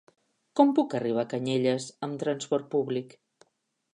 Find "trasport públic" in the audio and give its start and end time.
2.23-3.17